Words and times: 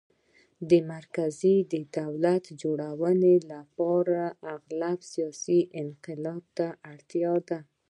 د 0.69 0.71
مرکزي 0.93 1.57
دولت 1.99 2.43
جوړولو 2.61 3.33
لپاره 3.51 4.21
غالباً 4.45 4.91
سیاسي 5.11 5.59
انقلاب 5.83 6.43
ته 6.57 6.67
اړتیا 6.91 7.33
ده 7.49 7.59